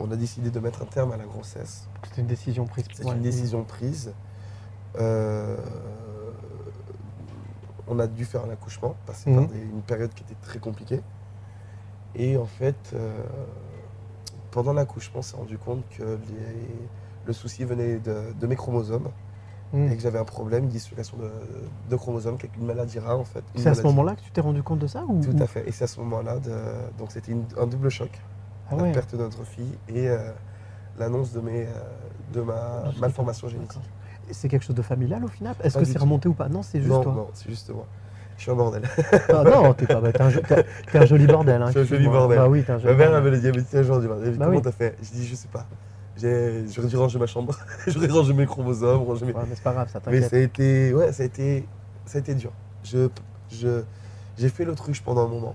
[0.00, 1.86] On a décidé de mettre un terme à la grossesse.
[2.04, 2.84] C'était une décision prise.
[2.92, 3.12] C'est Ouais.
[3.12, 4.12] une décision prise.
[4.98, 5.56] Euh,
[7.88, 9.36] on a dû faire un accouchement, passer Mhm.
[9.46, 11.02] par des- une période qui était très compliquée.
[12.14, 13.22] Et en fait, euh,
[14.50, 16.88] pendant l'accouchement, on s'est rendu compte que les-
[17.24, 19.08] le souci venait de, de mes chromosomes
[19.72, 19.90] Mm.
[19.90, 21.30] et que j'avais un problème, une dyslocation de,
[21.90, 23.42] de chromosomes, qui est une maladie rare en fait.
[23.56, 25.22] C'est à ce moment-là que tu t'es rendu compte de ça ou...
[25.24, 25.66] Tout à fait.
[25.66, 26.52] Et c'est à ce moment-là, de...
[26.98, 28.10] donc c'était un double choc.
[28.70, 30.30] Ah la perte de notre fille et euh,
[30.98, 31.68] l'annonce de, mes, euh,
[32.32, 33.80] de ma malformation génétique.
[34.30, 35.54] C'est quelque chose de familial au final?
[35.62, 36.48] Est-ce que du c'est remonté ou pas?
[36.48, 37.12] Non, c'est juste non, toi.
[37.12, 37.86] non, c'est juste moi.
[38.36, 38.82] Je suis un bordel.
[39.28, 40.00] Ah non, t'es pas.
[40.00, 41.60] bah, t'es un, un joli bordel.
[41.60, 42.38] Hein, Je suis un joli bordel.
[42.38, 43.28] Bah oui, t'es un joli Ma mère bordel.
[43.34, 44.62] avait dit, elle me dit, tiens, aujourd'hui, Bah comment oui.
[44.62, 44.96] t'as fait?
[45.02, 45.66] Je dis, je sais pas.
[46.22, 47.54] J'ai- J'aurais dû ranger ma chambre,
[47.88, 49.32] j'aurais rangé mes chromosomes, ranger mes...
[49.32, 50.30] Ouais, mais c'est pas grave, ça Mais t'inquiète.
[50.30, 51.66] ça a été, ouais, ça a été,
[52.06, 52.52] ça a été dur.
[52.84, 53.08] Je,
[53.50, 53.82] je,
[54.38, 55.54] j'ai fait l'autruche pendant un moment.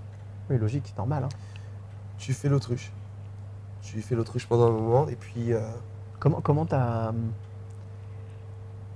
[0.50, 1.24] Oui, logique, c'est normal.
[1.24, 1.28] Hein.
[2.18, 2.92] Tu fais l'autruche.
[3.80, 5.60] Tu fais l'autruche pendant un moment et puis euh,
[6.20, 7.12] Comment comment t'as.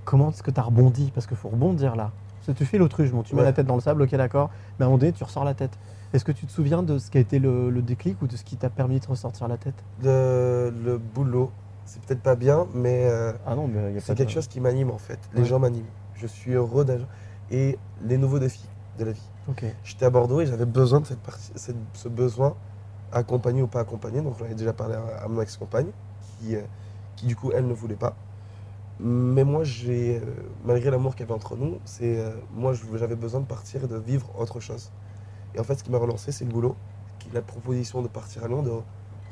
[0.05, 1.11] Comment est-ce que t'as rebondi?
[1.13, 2.11] Parce qu'il faut rebondir là.
[2.45, 4.49] Parce que tu fais l'autruche, bon, tu mets la tête dans le sable, ok, d'accord.
[4.77, 5.71] Mais à un moment donné, tu ressors la tête.
[6.11, 8.35] Est-ce que tu te souviens de ce qui a été le, le déclic ou de
[8.35, 9.81] ce qui t'a permis de ressortir la tête?
[10.03, 11.51] Le, le boulot,
[11.85, 14.91] c'est peut-être pas bien, mais euh, Ah non, mais c'est de- quelque chose qui m'anime
[14.91, 15.19] en fait.
[15.33, 15.45] Les Ouais.
[15.47, 15.85] gens m'animent.
[16.15, 17.07] Je suis heureux d'agir.
[17.51, 18.67] Et les nouveaux défis
[18.97, 19.29] de la vie.
[19.83, 22.55] J'étais à Bordeaux et j'avais besoin de cette partie, cette- ce besoin,
[23.11, 24.21] accompagné ou pas accompagné.
[24.21, 25.87] Donc j'en avais déjà parlé à, à mon ex-compagne,
[26.39, 26.61] qui, euh,
[27.17, 28.15] qui du coup, elle ne voulait pas.
[28.99, 30.21] Mais moi, j'ai, euh,
[30.63, 33.97] malgré l'amour qu'il y avait entre nous, c'est, moi, j'avais besoin de partir et de
[33.97, 34.91] vivre autre chose.
[35.55, 36.75] Et en fait, ce qui m'a relancé, c'est le boulot,
[37.19, 38.71] qui la proposition de partir à Lyon, de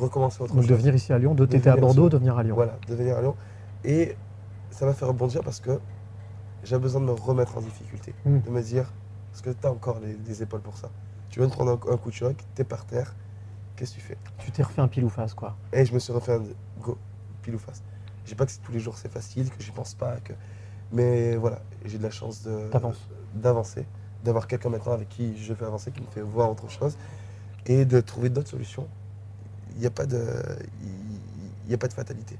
[0.02, 0.70] recommencer autre Donc chose.
[0.70, 2.56] de venir ici à Lyon, de De t'étais à Bordeaux, de venir à Lyon.
[2.56, 3.36] Voilà, de venir à Lyon.
[3.84, 4.16] Et
[4.70, 5.80] ça m'a fait rebondir parce que
[6.64, 8.14] j'ai besoin de me remettre en difficulté.
[8.26, 8.40] Mm.
[8.40, 8.92] De me dire,
[9.34, 10.90] est-ce que tu as encore les, les épaules pour ça?
[11.30, 13.16] Tu viens de prendre un, un coup de choc, tu es par terre,
[13.76, 14.18] qu'est-ce que tu fais?
[14.40, 15.56] Tu t'es refait un pile ou face, quoi.
[15.74, 16.44] Et je me suis refait un
[16.82, 16.98] go,
[17.42, 17.82] pile ou face.
[18.26, 20.34] Je dis pas que tous les jours c'est facile, que j'y pense pas, que...
[20.92, 22.48] mais voilà, j'ai de la chance
[23.34, 23.86] d'avancer,
[24.24, 26.98] d'avoir quelqu'un maintenant avec qui je vais avancer, qui me fait voir autre chose,
[27.66, 28.88] et de trouver d'autres solutions.
[29.76, 30.44] Il n'y a, pas de-
[31.66, 32.38] il y a pas de fatalité.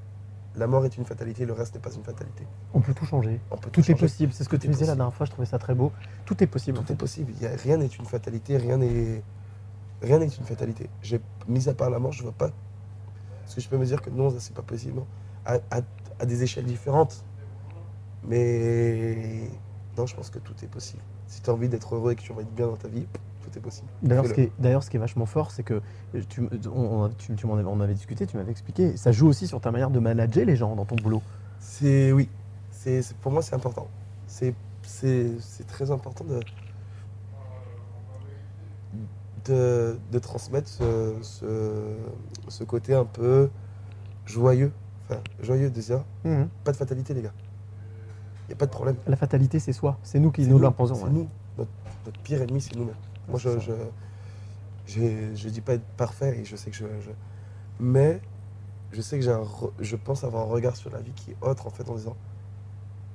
[0.58, 2.46] La mort est une fatalité, le reste n'est pas une fatalité.
[2.74, 3.40] On peut tout changer.
[3.52, 4.34] On peut Tout est possible.
[4.34, 5.26] C'est ce que Tout tu disais la dernière fois.
[5.26, 5.92] Je trouvais ça très beau.
[6.26, 6.78] Tout est possible.
[6.78, 6.94] en Tout fait.
[6.94, 7.32] est possible.
[7.42, 9.24] Y a- rien n'est une fatalité, rien n'est
[10.02, 10.90] rien n'est une fatalité.
[11.02, 12.52] J'ai mis à part la mort, je vois pas.
[13.44, 14.96] Parce que je peux me dire que non, ça c'est pas possible.
[14.98, 15.06] non.
[15.46, 15.82] À, à-
[16.20, 17.24] à des échelles différentes.
[18.28, 19.50] Mais
[19.98, 21.02] non, je pense que tout est possible.
[21.28, 23.08] Si tu as envie d'être heureux et que tu as envie bien dans ta vie,
[23.52, 23.88] tout est possible.
[24.02, 25.82] D'ailleurs, ce, ce qui est vachement fort, c'est que
[26.30, 26.42] tu,
[26.74, 28.96] on, tu- avais, on avait discuté, tu m'avais expliqué.
[28.98, 31.22] Ça joue aussi sur ta manière de manager les gens dans ton boulot.
[31.60, 32.30] C'est oui.
[32.72, 33.88] C'est pour moi c'est important.
[34.28, 34.56] C'est
[35.68, 36.40] très important de
[39.46, 41.96] de, de transmettre ce, ce,
[42.48, 43.50] ce côté un peu
[44.26, 44.72] joyeux,
[45.10, 46.04] enfin joyeux de dire
[46.64, 47.34] pas de fatalité les gars.
[48.48, 48.98] Il y a pas de problème.
[49.08, 49.98] La fatalité, c'est soi.
[50.04, 50.96] C'est nous qui nous nous, l'imposons.
[50.96, 51.10] C'est ouais.
[51.10, 51.28] nous.
[51.58, 51.72] Notre,
[52.06, 52.94] notre pire ennemi c'est nous-mêmes.
[53.32, 53.50] Moi je
[54.88, 57.12] je, je dis pas être parfait et je sais que je, je-
[57.80, 58.20] mais
[58.92, 61.32] je sais que j'ai un re- je pense avoir un regard sur la vie qui
[61.32, 62.16] est autre en fait en disant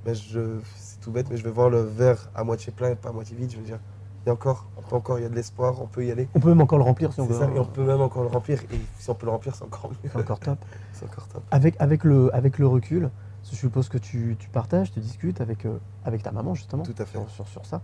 [0.04, 2.94] mais je c'est tout bête mais je vais voir le verre à moitié plein et
[2.96, 3.50] pas à moitié vide.
[3.50, 3.78] Je veux dire
[4.24, 6.10] il y a encore on peut encore il y a de l'espoir on peut y
[6.10, 6.28] aller.
[6.34, 7.34] On peut même encore le remplir si on veut.
[7.34, 8.62] ça, et on peut même encore le remplir.
[8.72, 9.96] Et si on peut le remplir c'est encore mieux.
[10.10, 10.58] C'est encore top.
[10.92, 11.42] c'est encore top.
[11.50, 13.10] Avec, avec, le, avec le recul,
[13.50, 16.94] je suppose que tu, tu partages, tu discutes avec, euh, avec ta maman justement tout
[16.98, 17.18] à fait.
[17.18, 17.82] sur, sur, sur ça.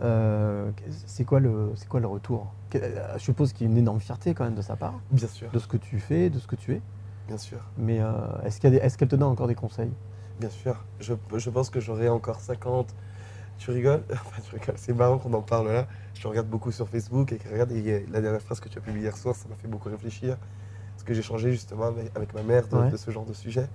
[0.00, 0.70] Euh,
[1.06, 2.52] c'est quoi, le- c'est quoi le retour?
[2.74, 5.28] Euh, Je suppose qu'il y a une énorme fierté quand même de sa part, bien
[5.28, 6.80] sûr de ce que tu fais, de ce que tu es.
[7.28, 8.10] bien sûr Mais euh,
[8.44, 9.90] est-ce qu'il y a des- est-ce qu'elle te donne encore des conseils?
[10.40, 12.94] Bien sûr, je, je pense que j'aurai encore 50.
[13.58, 14.02] Tu rigoles?
[14.10, 14.74] Enfin, tu rigoles.
[14.78, 15.86] C'est marrant qu'on en parle là.
[16.14, 19.04] Je regarde beaucoup sur Facebook et regarde, et la dernière phrase que tu as publiée
[19.04, 20.38] hier soir, ça m'a fait beaucoup réfléchir.
[20.94, 22.90] Parce que j'ai changé justement avec, avec ma mère de, Ouais.
[22.90, 23.68] de ce genre de sujet,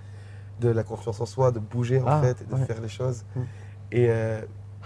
[0.59, 2.65] de la confiance en soi, de bouger en Ah, fait et de ouais.
[2.65, 3.23] faire les choses.
[3.35, 3.39] Mm.
[3.93, 4.41] Et euh,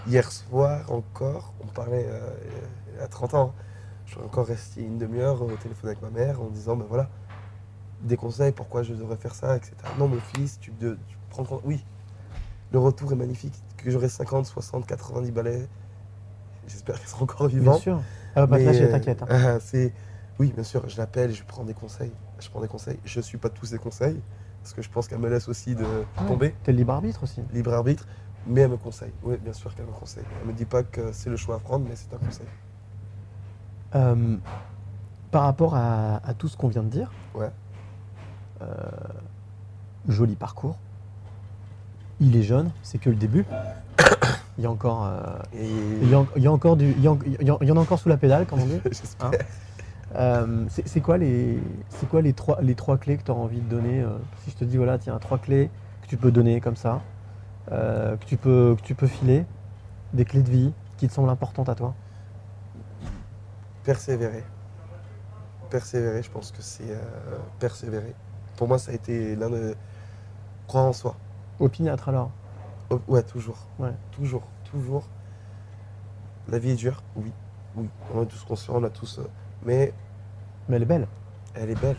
[0.07, 2.29] hier soir encore, on parlait euh,
[3.03, 3.61] a 30 ans, hein.
[4.05, 7.09] je suis encore resté une demi-heure au téléphone avec ma mère en disant ben voilà,
[8.01, 9.73] des conseils, pourquoi je devrais faire ça, etc.
[9.99, 11.61] Non, mon fils, tu, de- tu prends compte.
[11.65, 11.85] Oui,
[12.71, 13.53] le retour est magnifique.
[13.77, 15.67] Que j'aurai 50, 60, 90 balais,
[16.67, 17.77] j'espère qu'ils seront encore Bien vivants.
[17.77, 18.01] sûr.
[18.35, 19.21] Te Mais, lâcher, euh, t'inquiète.
[19.23, 19.27] hein.
[19.29, 19.93] ah, c'est...
[20.39, 22.11] Oui, bien sûr, je l'appelle, je prends des conseils.
[22.39, 22.97] Je prends des conseils.
[23.05, 24.19] Je ne suis pas tous des conseils,
[24.63, 26.27] parce que je pense qu'elle me laisse aussi de Ouais.
[26.27, 27.41] tomber, T'es le libre arbitre aussi.
[27.53, 28.07] libre arbitre,
[28.47, 29.11] mais elle me conseille.
[29.23, 30.23] Oui, bien sûr qu'elle me conseille.
[30.41, 32.47] Elle me dit pas que c'est le choix à prendre, mais c'est un conseil.
[33.95, 34.37] Euh,
[35.31, 37.49] par rapport à, à tout ce qu'on vient de dire, Ouais.
[38.61, 38.65] euh,
[40.07, 40.77] joli parcours.
[42.19, 43.45] Il est jeune, c'est que le début.
[44.57, 45.19] Il y a encore, euh,
[45.53, 45.65] Et
[46.03, 47.11] il y a, il y a encore du, il y, a-
[47.73, 48.81] en a encore sous la pédale, comme on dit.
[48.85, 49.31] j'espère.
[50.13, 51.57] Hein c'est quoi les,
[51.89, 54.05] c'est quoi les trois, les trois clés que tu auras envie de donner
[54.43, 55.69] Si je te dis voilà, tiens, trois clés
[56.03, 57.01] que tu peux donner comme ça,
[57.71, 59.45] euh, que tu peux, que tu peux filer,
[60.13, 61.93] des clés de vie qui te semblent importantes à toi.
[63.83, 64.43] persévérer.
[65.69, 68.13] Persévérer, je pense que c'est euh, persévérer.
[68.57, 69.75] Pour moi, ça a été l'un de.
[70.67, 71.15] Croire en soi.
[71.59, 72.31] Opiniâtre alors.
[72.89, 73.57] Oh, ouais, toujours.
[73.79, 73.93] Ouais.
[74.11, 75.07] Toujours, toujours.
[76.47, 77.31] La vie est dure, oui.
[77.75, 79.19] Oui, on est tous conscients, on a tous.
[79.19, 79.27] euh,
[79.63, 79.93] mais
[80.67, 81.07] Mais elle est belle.
[81.55, 81.97] elle est belle.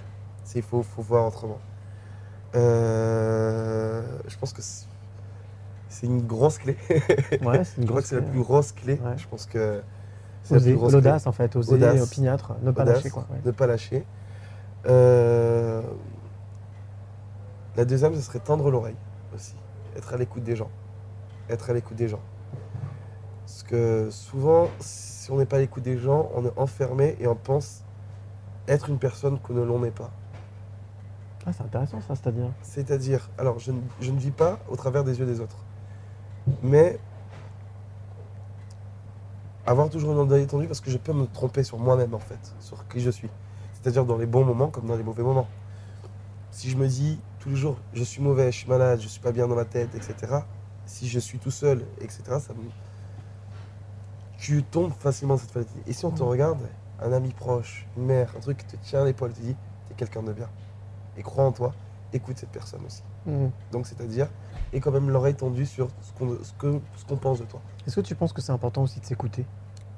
[0.54, 1.58] Il faut, faut voir autrement.
[2.54, 4.60] Euh, je pense que
[5.92, 6.76] c'est une grosse clé.
[7.42, 8.94] Ouais, c'est une je crois que c'est la plus grosse clé.
[9.04, 9.16] Ouais.
[9.16, 9.82] Je pense que
[10.42, 11.00] c'est la plus Oser, grosse clé.
[11.00, 12.02] l'audace en fait, oser, Audace.
[12.02, 13.26] opiniâtre, ne pas Audace, lâcher quoi.
[13.30, 13.38] ouais.
[13.44, 14.04] Ne pas lâcher.
[14.86, 15.82] Euh,
[17.76, 18.96] La deuxième, ce serait tendre l'oreille
[19.34, 19.54] aussi.
[19.96, 20.70] Être à l'écoute des gens.
[21.48, 22.20] Être à l'écoute des gens.
[23.46, 27.26] Parce que souvent, si on n'est pas à l'écoute des gens, on est enfermé et
[27.26, 27.82] on pense
[28.68, 30.10] être une personne que l'on n'est pas.
[31.46, 32.50] Ah, c'est intéressant ça, c'est-à-dire.
[32.62, 35.56] C'est-à-dire, alors je ne, je ne vis pas au travers des yeux des autres,
[36.62, 36.98] mais
[39.66, 42.54] avoir toujours une oreille étendue parce que je peux me tromper sur moi-même en fait,
[42.60, 43.30] sur qui je suis.
[43.74, 45.48] C'est-à-dire dans les bons moments comme dans les mauvais moments.
[46.50, 49.20] Si je me dis tous les jours je suis mauvais, je suis malade, je suis
[49.20, 50.40] pas bien dans ma tête, etc.
[50.86, 52.22] Si je suis tout seul, etc.
[52.26, 52.68] Ça me...
[54.38, 55.80] Tu tombes facilement dans cette fatalité.
[55.86, 56.58] Et si on te regarde,
[57.00, 59.56] un ami proche, une mère, un truc qui te tient à l'épaule, te dit
[59.88, 60.48] t'es quelqu'un de bien.
[61.16, 61.72] Et crois en toi,
[62.12, 63.02] écoute cette personne aussi.
[63.26, 63.50] Mhm.
[63.70, 64.28] Donc, c'est-à-dire,
[64.72, 67.60] et quand même l'oreille tendue sur ce qu'on ce que- ce qu'on pense de toi.
[67.86, 69.44] Est-ce que tu penses que c'est important aussi de s'écouter?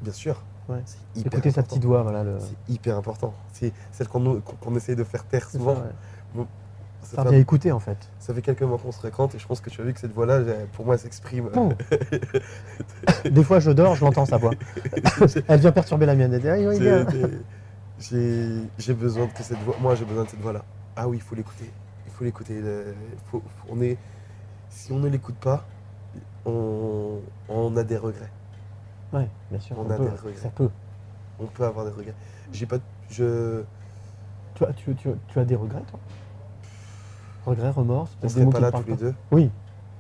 [0.03, 0.43] Bien sûr.
[0.69, 0.83] Ouais.
[1.17, 1.63] Écouter sa important.
[1.77, 2.25] petite voix, voilà.
[2.25, 2.39] Le...
[2.41, 3.35] C'est hyper important.
[3.53, 5.75] C'est celle qu'on qu'on essaye de faire taire souvent.
[5.77, 5.89] ça, ouais.
[6.35, 6.47] Bon,
[7.03, 7.99] Ça écouter en fait.
[8.19, 10.01] ça fait quelques mois qu'on se fréquente et je pense que tu as vu que
[10.01, 10.41] cette voix-là,
[10.73, 11.51] pour moi, elle s'exprime.
[13.31, 14.53] Des fois, je dors, je l'entends sa voix.
[15.49, 16.33] Elle vient perturber la mienne.
[16.33, 16.79] Elle dit, ah, oui,
[18.79, 19.77] J'ai besoin de que cette voix.
[19.81, 20.65] Moi, j'ai besoin de cette voix-là.
[20.97, 21.71] Ah oui, il faut l'écouter.
[22.07, 22.61] Il faut l'écouter.
[23.31, 23.97] Faut- on est,
[24.75, 25.65] si on ne l'écoute pas,
[26.45, 28.31] on, on a des regrets.
[29.13, 29.79] Ouais, bien sûr.
[29.79, 30.37] On on a peut, des regrets.
[30.37, 30.69] ça peut.
[31.39, 32.15] On peut avoir des regrets.
[32.53, 32.79] J'ai pas.
[33.09, 33.63] Je.
[34.55, 35.99] Tu as, tu, tu- tu as des regrets, toi?
[37.47, 38.97] Regret, remords, On serait pas là tous les pas.
[38.97, 39.15] deux.
[39.31, 39.51] Oui,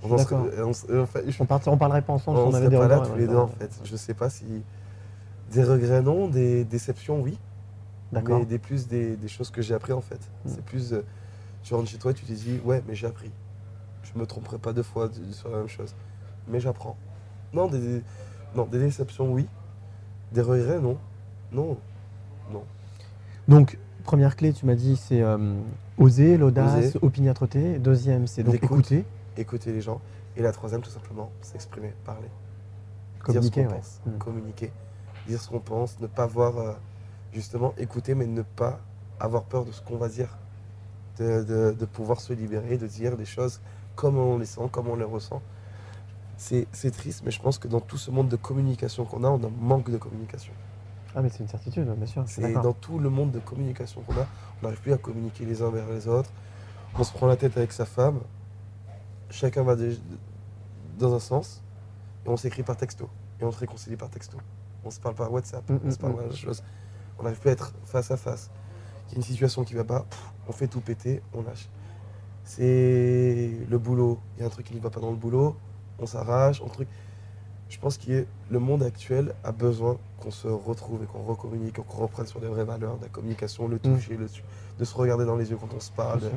[0.03, 2.43] On en serait- on s- en fait, je- on, part- on parlerait pas ensemble si
[2.45, 3.11] on on avait serait des pas là regrets.
[3.13, 3.81] tous les deux en fait.
[3.85, 4.45] Je sais pas si.
[5.53, 7.39] Des regrets non, des déceptions oui.
[8.13, 8.39] D'accord.
[8.39, 10.21] Mais des plus des, des choses que j'ai appris en fait.
[10.45, 10.49] Mm.
[10.49, 10.93] C'est plus.
[10.95, 11.05] euh,
[11.63, 13.31] tu rentres chez toi, tu te dis, ouais, mais j'ai appris.
[14.05, 15.95] Je me tromperai pas deux fois sur la même chose.
[16.49, 16.97] Mais j'apprends.
[17.53, 18.03] Non, des,
[18.55, 19.47] non, des déceptions oui.
[20.33, 20.99] Des regrets non.
[21.53, 21.77] Non.
[23.49, 25.55] Donc, première clé, tu m'as dit, c'est euh,
[25.99, 27.79] oser, l'audace, opiniâtreté.
[27.79, 29.05] Deuxième, c'est donc écouter,
[29.37, 30.01] Écouter les gens.
[30.37, 32.29] Et la troisième, tout simplement, s'exprimer, parler.
[33.21, 33.62] communiquer.
[33.62, 33.81] dire ce qu'on ouais.
[33.81, 34.19] pense, Mm.
[34.19, 34.73] communiquer,
[35.29, 36.73] dire ce qu'on pense, ne pas avoir, euh,
[37.33, 38.81] justement, écouter, mais ne pas
[39.21, 40.37] avoir peur de ce qu'on va dire,
[41.19, 43.61] de, de- de pouvoir se libérer, de dire des choses
[43.95, 45.43] comme on les sent, comme on les ressent.
[46.37, 49.43] C'est triste, mais je pense que dans tout ce monde de communication qu'on a, on
[49.43, 50.53] a un manque de communication.
[51.15, 52.25] Ah, mais c'est une certitude, bien sûr.
[52.27, 54.27] C'est dans tout le monde de communication qu'on a,
[54.61, 56.31] on n'arrive plus à communiquer les uns vers les autres.
[56.99, 58.21] On se prend la tête avec sa femme,
[59.31, 59.77] chacun va
[60.99, 61.63] dans un sens,
[62.25, 63.09] et on s'écrit par texto,
[63.41, 64.39] et on se réconcilie par texto.
[64.85, 66.17] On se parle par WhatsApp, Mm, on se mm, parle mm.
[66.17, 66.63] par la chose.
[67.19, 68.51] On n'arrive plus à être face à face.
[69.09, 71.69] Il y a une situation qui va pas, pff, on fait tout péter, on lâche.
[72.45, 75.57] C'est le boulot, il y a un truc qui ne va pas dans le boulot,
[75.99, 76.89] on s'arrache, on truc.
[77.71, 82.03] Je pense que le monde actuel a besoin qu'on se retrouve et qu'on recommunique, qu'on
[82.03, 84.27] reprenne sur les vraies valeurs de la communication, le toucher, le,
[84.79, 86.31] de se regarder dans les yeux quand on se parle, de.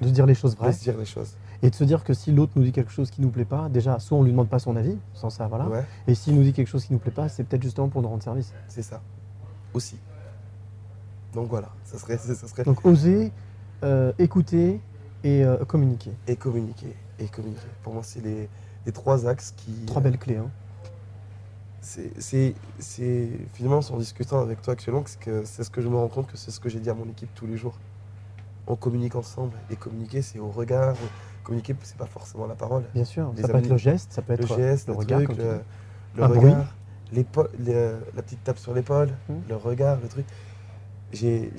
[0.00, 0.72] De se dire les choses de vraies.
[0.72, 1.34] se dire les choses.
[1.62, 3.68] Et de se dire que si l'autre nous dit quelque chose qui nous plaît pas,
[3.68, 5.66] déjà, soit on lui demande pas son avis, sans ça, voilà.
[5.68, 8.02] Ouais, Et s'il nous dit quelque chose qui nous plaît pas, c'est peut-être justement pour
[8.02, 8.52] nous rendre service.
[8.68, 9.00] c'est ça.
[9.72, 9.96] Aussi.
[11.32, 13.32] Donc voilà, ça serait, ça serait Donc oser,
[13.82, 14.80] euh, écouter
[15.24, 16.12] et euh, communiquer.
[16.28, 16.94] et communiquer.
[17.18, 17.66] Et communiquer.
[17.82, 18.48] Pour moi, c'est les,
[18.86, 19.72] les trois axes qui.
[19.86, 20.36] Trois belles clés.
[20.36, 20.50] Hein.
[21.80, 22.54] C'est,
[23.52, 26.08] finalement, en discutant avec toi actuellement, que c'est, que c'est ce que je me rends
[26.08, 27.74] compte que c'est ce que j'ai dit à mon équipe tous les jours.
[28.66, 29.52] On communique ensemble.
[29.70, 30.94] Et communiquer, c'est au regard.
[31.42, 32.84] Communiquer, c'est pas forcément la parole.
[32.94, 34.94] Bien sûr, Les ça peut amis- être le geste, ça peut Le être geste, le
[34.94, 35.60] le, regard, truc, le,
[36.16, 36.74] le regard,
[37.12, 39.34] le- la petite tape sur l'épaule, Hmm.
[39.46, 40.24] le regard, le truc.
[41.12, 41.52] J'ai-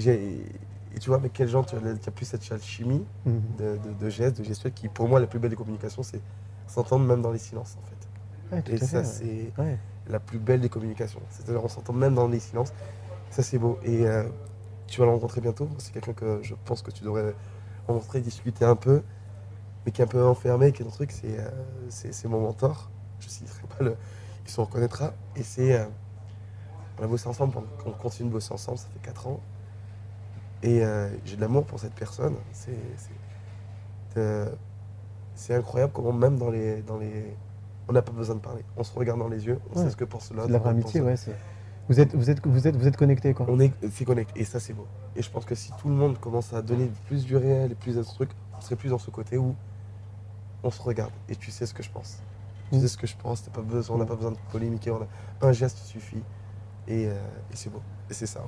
[0.96, 3.42] et tu vois, avec quel genre tu as, plus cette alchimie Mhm.
[3.58, 6.22] de, de, de gestes, de gestuels qui, pour moi, la plus belle des communications, c'est
[6.68, 8.56] s'entendre même dans les silences, en fait.
[8.56, 9.78] Ouais, Et ça, c'est Ouais.
[10.08, 11.22] la plus belle des communications.
[11.30, 12.74] C'est-à-dire, on s'entend même dans les silences.
[13.30, 13.78] Ça, c'est beau.
[13.84, 14.24] Et euh,
[14.88, 15.68] tu vas le rencontrer bientôt.
[15.80, 17.36] C'est quelqu'un que je pense que tu devrais
[17.88, 19.02] rencontrer, discuter un peu,
[19.86, 21.12] mais qui est un peu enfermé, qui est dans le truc.
[21.12, 22.90] C'est euh, mon mentor.
[23.20, 23.96] Je ne citerai pas le.
[24.46, 25.14] Il se reconnaîtra.
[25.36, 25.74] Et c'est.
[25.80, 25.86] euh,
[27.00, 29.40] on a bossé ensemble, on continue de bosser ensemble, ça fait 4 ans.
[30.66, 32.36] Et euh, j'ai de l'amour pour cette personne.
[32.52, 32.72] C'est.
[32.98, 34.50] c'est- euh,
[35.38, 37.36] C'est incroyable comment même dans les, dans les,
[37.90, 38.64] on n'a pas besoin de parler.
[38.78, 39.84] On se regarde dans les yeux, on Ouais.
[39.84, 40.44] sait ce que pense l'autre.
[40.44, 41.18] C'est de la vraie amitié, pense- ouais.
[41.18, 41.36] c'est-
[41.90, 43.46] Vous êtes, vous êtes, vous êtes, vous êtes connectés, quoi.
[43.50, 44.88] On est, c'est connecté et ça c'est beau.
[45.16, 47.76] Et je pense que si tout le monde commence à donner plus du réel et
[47.76, 49.54] plus de ce truc, on serait plus dans ce côté où
[50.64, 52.24] on se regarde et tu sais ce que je pense.
[52.72, 52.82] Tu Mm.
[52.82, 53.44] sais ce que je pense.
[53.44, 54.90] t'as pas besoin, on n'a pas besoin de polémiquer.
[54.92, 55.08] On a
[55.48, 56.24] un geste suffit
[56.88, 57.14] et, euh,
[57.52, 57.82] et c'est beau.
[58.10, 58.42] Et c'est ça.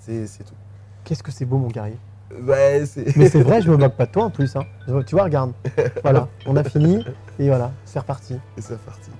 [0.00, 0.54] C'est, c'est tout.
[1.04, 1.98] Qu'est-ce que c'est beau, mon guerrier.
[2.46, 2.84] Ouais.
[3.16, 4.56] Mais c'est vrai, je me moque pas de toi en plus.
[4.56, 4.64] Hein.
[5.06, 5.52] Tu vois, regarde.
[6.02, 7.04] Voilà, on a fini
[7.38, 8.34] et voilà, c'est reparti.
[8.56, 9.10] Et c'est parti.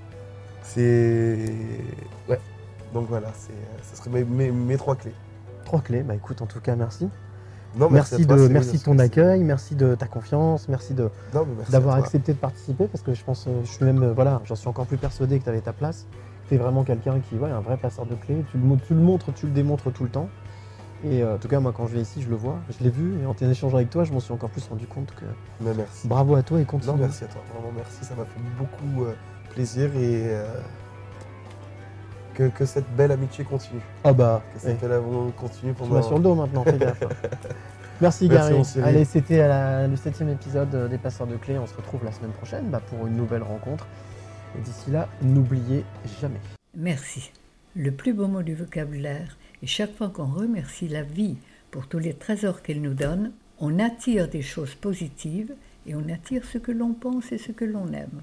[0.63, 1.37] C'est.
[2.29, 2.39] Ouais.
[2.93, 3.53] Donc voilà, c'est,
[3.91, 5.13] ce serait mes, mes, mes trois clés.
[5.65, 6.03] Trois clés.
[6.03, 7.09] Bah écoute, en tout cas, merci.
[7.75, 10.93] Non, merci toi, de, merci de ton accueil, merci de ta confiance, merci
[11.71, 14.53] d'avoir accepté de participer parce que je pense, euh, je suis même, euh, voilà, j'en
[14.53, 16.05] suis encore plus persuadé que tu avais ta place.
[16.47, 18.45] Tu es vraiment quelqu'un qui, ouais, un vrai passeur de clés.
[18.51, 20.29] Tu le, mo- tu le montres, tu le démontres tout le temps.
[21.05, 22.89] Et euh, en tout cas, moi, quand je viens ici, je le vois, je l'ai
[22.89, 23.21] vu.
[23.21, 25.25] Et en échangeant avec toi, je m'en suis encore plus rendu compte que
[25.61, 26.07] Mais merci.
[26.07, 26.93] bravo à toi et continue.
[26.93, 27.41] Non, merci à toi.
[27.53, 28.05] Vraiment, merci.
[28.05, 29.13] Ça m'a fait beaucoup euh,
[29.53, 30.45] plaisir et euh,
[32.33, 33.81] que, que cette belle amitié continue.
[34.03, 35.95] Ah bah, Que cette belle amour continue tu pendant.
[35.95, 37.03] m'as sur le dos maintenant, fais gaffe.
[37.03, 37.09] hein.
[38.01, 38.65] Merci Merci, Gary.
[38.65, 38.87] Cyril.
[38.87, 41.57] Allez, c'était le septième épisode des Passeurs de Clés.
[41.59, 43.85] On se retrouve la semaine prochaine bah, pour une nouvelle rencontre.
[44.57, 45.85] Et d'ici là, n'oubliez
[46.19, 46.39] jamais.
[46.75, 47.31] Merci.
[47.75, 51.37] Le plus beau mot du vocabulaire est chaque fois qu'on remercie la vie
[51.71, 55.55] pour tous les trésors qu'elle nous donne, on attire des choses positives
[55.87, 58.21] et on attire ce que l'on pense et ce que l'on aime.